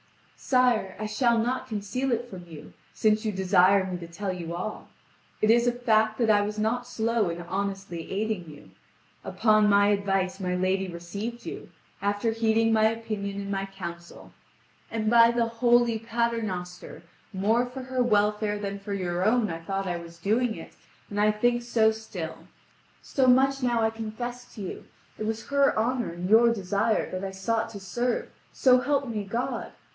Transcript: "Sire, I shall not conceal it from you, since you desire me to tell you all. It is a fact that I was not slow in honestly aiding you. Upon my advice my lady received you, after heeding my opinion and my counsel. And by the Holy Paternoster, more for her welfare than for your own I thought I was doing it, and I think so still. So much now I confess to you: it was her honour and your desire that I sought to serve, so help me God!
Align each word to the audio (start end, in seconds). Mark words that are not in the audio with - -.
"Sire, 0.35 0.95
I 0.99 1.05
shall 1.05 1.37
not 1.37 1.67
conceal 1.67 2.11
it 2.11 2.27
from 2.27 2.45
you, 2.47 2.73
since 2.93 3.23
you 3.23 3.31
desire 3.31 3.85
me 3.85 3.99
to 3.99 4.07
tell 4.07 4.33
you 4.33 4.55
all. 4.55 4.89
It 5.41 5.51
is 5.51 5.67
a 5.67 5.71
fact 5.71 6.17
that 6.17 6.29
I 6.31 6.41
was 6.41 6.57
not 6.57 6.87
slow 6.87 7.29
in 7.29 7.39
honestly 7.43 8.11
aiding 8.11 8.49
you. 8.49 8.71
Upon 9.23 9.69
my 9.69 9.89
advice 9.89 10.39
my 10.39 10.55
lady 10.55 10.87
received 10.87 11.45
you, 11.45 11.69
after 12.01 12.31
heeding 12.31 12.73
my 12.73 12.85
opinion 12.85 13.39
and 13.41 13.51
my 13.51 13.67
counsel. 13.67 14.33
And 14.89 15.09
by 15.09 15.29
the 15.29 15.45
Holy 15.45 15.99
Paternoster, 15.99 17.03
more 17.31 17.67
for 17.67 17.83
her 17.83 18.01
welfare 18.01 18.57
than 18.57 18.79
for 18.79 18.93
your 18.95 19.23
own 19.23 19.51
I 19.51 19.59
thought 19.59 19.87
I 19.87 19.97
was 19.97 20.17
doing 20.17 20.55
it, 20.55 20.73
and 21.11 21.21
I 21.21 21.31
think 21.31 21.61
so 21.61 21.91
still. 21.91 22.47
So 23.03 23.27
much 23.27 23.61
now 23.61 23.83
I 23.83 23.91
confess 23.91 24.53
to 24.55 24.61
you: 24.63 24.85
it 25.19 25.27
was 25.27 25.47
her 25.49 25.77
honour 25.77 26.11
and 26.11 26.27
your 26.27 26.51
desire 26.51 27.09
that 27.11 27.23
I 27.23 27.31
sought 27.31 27.69
to 27.69 27.79
serve, 27.79 28.31
so 28.51 28.79
help 28.81 29.07
me 29.07 29.23
God! 29.23 29.71